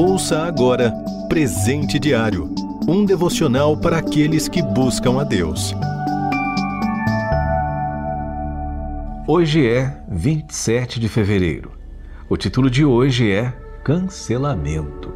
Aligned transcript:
Ouça 0.00 0.44
agora 0.44 0.92
Presente 1.28 1.98
Diário 1.98 2.54
um 2.86 3.04
devocional 3.04 3.76
para 3.76 3.98
aqueles 3.98 4.46
que 4.46 4.62
buscam 4.62 5.20
a 5.20 5.24
Deus. 5.24 5.74
Hoje 9.26 9.68
é 9.68 10.00
27 10.08 11.00
de 11.00 11.08
fevereiro. 11.08 11.72
O 12.28 12.36
título 12.36 12.70
de 12.70 12.84
hoje 12.84 13.28
é 13.32 13.50
Cancelamento. 13.82 15.12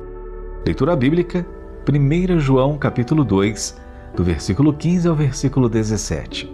Leitura 0.67 0.97
bíblica, 0.97 1.47
1 1.89 2.41
João 2.41 2.77
capítulo 2.77 3.25
2, 3.25 3.81
do 4.17 4.25
versículo 4.25 4.75
15 4.75 5.07
ao 5.07 5.15
versículo 5.15 5.69
17. 5.69 6.53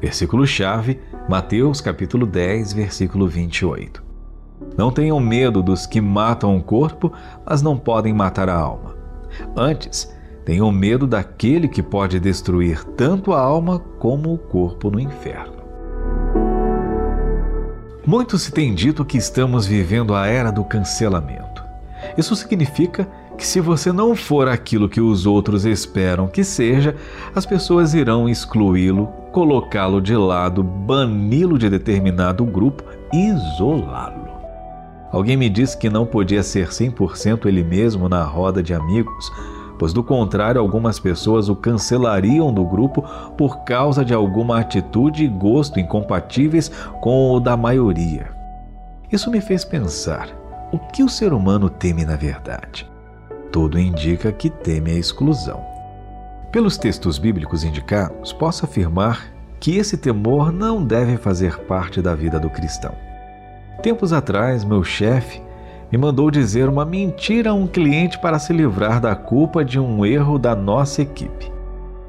Versículo-chave, 0.00 0.98
Mateus 1.28 1.82
capítulo 1.82 2.24
10, 2.24 2.72
versículo 2.72 3.28
28. 3.28 4.05
Não 4.76 4.90
tenham 4.90 5.18
medo 5.18 5.62
dos 5.62 5.86
que 5.86 6.00
matam 6.00 6.56
o 6.56 6.62
corpo, 6.62 7.12
mas 7.44 7.62
não 7.62 7.78
podem 7.78 8.12
matar 8.12 8.48
a 8.48 8.56
alma. 8.56 8.94
Antes, 9.56 10.14
tenham 10.44 10.70
medo 10.70 11.06
daquele 11.06 11.66
que 11.66 11.82
pode 11.82 12.20
destruir 12.20 12.84
tanto 12.84 13.32
a 13.32 13.40
alma 13.40 13.78
como 13.98 14.32
o 14.32 14.38
corpo 14.38 14.90
no 14.90 15.00
inferno. 15.00 15.56
Muito 18.06 18.38
se 18.38 18.52
tem 18.52 18.72
dito 18.72 19.04
que 19.04 19.18
estamos 19.18 19.66
vivendo 19.66 20.14
a 20.14 20.28
era 20.28 20.52
do 20.52 20.62
cancelamento. 20.62 21.64
Isso 22.16 22.36
significa 22.36 23.08
que, 23.36 23.44
se 23.44 23.60
você 23.60 23.90
não 23.90 24.14
for 24.14 24.48
aquilo 24.48 24.88
que 24.88 25.00
os 25.00 25.26
outros 25.26 25.64
esperam 25.64 26.28
que 26.28 26.44
seja, 26.44 26.94
as 27.34 27.44
pessoas 27.44 27.94
irão 27.94 28.28
excluí-lo, 28.28 29.08
colocá-lo 29.32 30.00
de 30.00 30.16
lado, 30.16 30.62
bani-lo 30.62 31.58
de 31.58 31.68
determinado 31.68 32.44
grupo 32.44 32.84
isolá-lo. 33.12 34.25
Alguém 35.12 35.36
me 35.36 35.48
disse 35.48 35.76
que 35.76 35.88
não 35.88 36.04
podia 36.04 36.42
ser 36.42 36.68
100% 36.68 37.46
ele 37.46 37.62
mesmo 37.62 38.08
na 38.08 38.24
roda 38.24 38.62
de 38.62 38.74
amigos, 38.74 39.32
pois 39.78 39.92
do 39.92 40.02
contrário, 40.02 40.60
algumas 40.60 40.98
pessoas 40.98 41.48
o 41.48 41.56
cancelariam 41.56 42.52
do 42.52 42.64
grupo 42.64 43.02
por 43.36 43.64
causa 43.64 44.04
de 44.04 44.12
alguma 44.12 44.58
atitude 44.60 45.24
e 45.24 45.28
gosto 45.28 45.78
incompatíveis 45.78 46.70
com 47.00 47.32
o 47.32 47.40
da 47.40 47.56
maioria. 47.56 48.28
Isso 49.10 49.30
me 49.30 49.40
fez 49.40 49.64
pensar: 49.64 50.28
o 50.72 50.78
que 50.78 51.02
o 51.02 51.08
ser 51.08 51.32
humano 51.32 51.70
teme 51.70 52.04
na 52.04 52.16
verdade? 52.16 52.90
Tudo 53.52 53.78
indica 53.78 54.32
que 54.32 54.50
teme 54.50 54.90
a 54.90 54.98
exclusão. 54.98 55.64
Pelos 56.50 56.76
textos 56.76 57.18
bíblicos 57.18 57.64
indicados, 57.64 58.32
posso 58.32 58.64
afirmar 58.64 59.32
que 59.60 59.76
esse 59.76 59.96
temor 59.96 60.52
não 60.52 60.84
deve 60.84 61.16
fazer 61.16 61.58
parte 61.60 62.02
da 62.02 62.14
vida 62.14 62.38
do 62.38 62.50
cristão. 62.50 63.05
Tempos 63.82 64.12
atrás, 64.12 64.64
meu 64.64 64.82
chefe 64.82 65.40
me 65.90 65.98
mandou 65.98 66.30
dizer 66.30 66.68
uma 66.68 66.84
mentira 66.84 67.50
a 67.50 67.54
um 67.54 67.66
cliente 67.66 68.18
para 68.18 68.38
se 68.38 68.52
livrar 68.52 69.00
da 69.00 69.14
culpa 69.14 69.64
de 69.64 69.78
um 69.78 70.04
erro 70.04 70.38
da 70.38 70.54
nossa 70.54 71.02
equipe. 71.02 71.52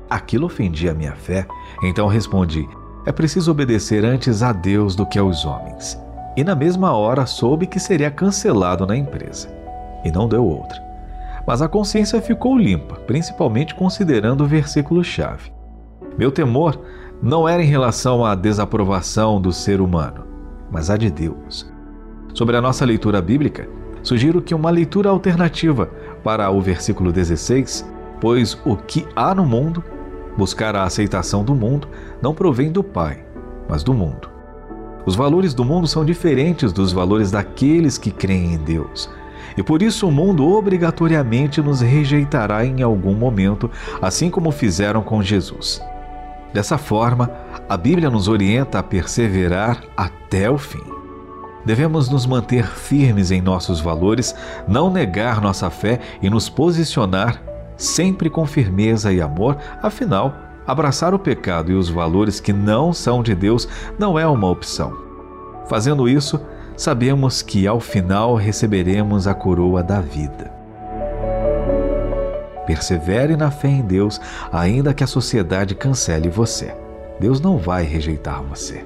Aquilo 0.09 0.45
ofendia 0.45 0.91
a 0.91 0.95
minha 0.95 1.13
fé, 1.15 1.45
então 1.83 2.07
respondi: 2.07 2.67
é 3.05 3.11
preciso 3.11 3.51
obedecer 3.51 4.03
antes 4.03 4.41
a 4.41 4.51
Deus 4.51 4.95
do 4.95 5.05
que 5.05 5.19
aos 5.19 5.45
homens. 5.45 6.01
E 6.35 6.43
na 6.43 6.55
mesma 6.55 6.93
hora 6.93 7.25
soube 7.25 7.67
que 7.67 7.79
seria 7.79 8.11
cancelado 8.11 8.85
na 8.85 8.95
empresa. 8.95 9.49
E 10.03 10.11
não 10.11 10.27
deu 10.27 10.45
outra. 10.45 10.81
Mas 11.45 11.61
a 11.61 11.67
consciência 11.67 12.21
ficou 12.21 12.57
limpa, 12.57 12.95
principalmente 13.07 13.73
considerando 13.73 14.43
o 14.43 14.47
versículo-chave. 14.47 15.51
Meu 16.17 16.31
temor 16.31 16.79
não 17.21 17.47
era 17.47 17.63
em 17.63 17.67
relação 17.67 18.23
à 18.23 18.35
desaprovação 18.35 19.41
do 19.41 19.51
ser 19.51 19.81
humano, 19.81 20.25
mas 20.71 20.89
a 20.89 20.97
de 20.97 21.09
Deus. 21.09 21.71
Sobre 22.33 22.55
a 22.55 22.61
nossa 22.61 22.85
leitura 22.85 23.21
bíblica, 23.21 23.67
sugiro 24.03 24.41
que 24.41 24.53
uma 24.53 24.69
leitura 24.69 25.09
alternativa 25.09 25.89
para 26.23 26.49
o 26.49 26.61
versículo 26.61 27.11
16, 27.11 27.85
pois 28.21 28.57
o 28.65 28.75
que 28.75 29.07
há 29.15 29.33
no 29.33 29.45
mundo, 29.45 29.83
buscar 30.37 30.75
a 30.75 30.83
aceitação 30.83 31.43
do 31.43 31.55
mundo, 31.55 31.87
não 32.21 32.33
provém 32.33 32.71
do 32.71 32.83
Pai, 32.83 33.25
mas 33.67 33.83
do 33.83 33.93
mundo. 33.93 34.29
Os 35.05 35.15
valores 35.15 35.53
do 35.53 35.63
mundo 35.63 35.87
são 35.87 36.03
diferentes 36.03 36.73
dos 36.73 36.91
valores 36.91 37.31
daqueles 37.31 37.97
que 37.97 38.11
creem 38.11 38.53
em 38.53 38.57
Deus. 38.57 39.09
E 39.55 39.63
por 39.63 39.81
isso 39.81 40.07
o 40.07 40.11
mundo 40.11 40.47
obrigatoriamente 40.47 41.61
nos 41.61 41.81
rejeitará 41.81 42.65
em 42.65 42.83
algum 42.83 43.13
momento, 43.13 43.71
assim 44.01 44.29
como 44.29 44.51
fizeram 44.51 45.01
com 45.01 45.23
Jesus. 45.23 45.81
Dessa 46.53 46.77
forma, 46.77 47.29
a 47.67 47.77
Bíblia 47.77 48.09
nos 48.09 48.27
orienta 48.27 48.79
a 48.79 48.83
perseverar 48.83 49.83
até 49.95 50.49
o 50.49 50.57
fim. 50.57 50.83
Devemos 51.65 52.09
nos 52.09 52.25
manter 52.25 52.65
firmes 52.65 53.29
em 53.29 53.41
nossos 53.41 53.81
valores, 53.81 54.33
não 54.67 54.89
negar 54.89 55.41
nossa 55.41 55.69
fé 55.69 55.99
e 56.21 56.29
nos 56.29 56.47
posicionar 56.47 57.41
sempre 57.77 58.29
com 58.29 58.45
firmeza 58.45 59.13
e 59.13 59.21
amor, 59.21 59.57
afinal, 59.81 60.33
abraçar 60.65 61.13
o 61.13 61.19
pecado 61.19 61.71
e 61.71 61.75
os 61.75 61.89
valores 61.89 62.39
que 62.39 62.51
não 62.51 62.91
são 62.91 63.21
de 63.21 63.35
Deus 63.35 63.67
não 63.99 64.17
é 64.17 64.25
uma 64.25 64.49
opção. 64.49 64.97
Fazendo 65.67 66.09
isso, 66.09 66.39
sabemos 66.75 67.41
que 67.41 67.67
ao 67.67 67.79
final 67.79 68.35
receberemos 68.35 69.27
a 69.27 69.33
coroa 69.33 69.83
da 69.83 70.01
vida. 70.01 70.56
Persevere 72.67 73.35
na 73.35 73.49
fé 73.49 73.69
em 73.69 73.81
Deus, 73.81 74.21
ainda 74.51 74.93
que 74.93 75.03
a 75.03 75.07
sociedade 75.07 75.73
cancele 75.73 76.29
você. 76.29 76.71
Deus 77.19 77.41
não 77.41 77.57
vai 77.57 77.83
rejeitar 77.83 78.43
você. 78.43 78.85